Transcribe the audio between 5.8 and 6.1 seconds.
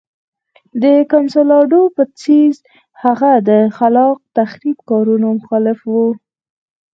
و.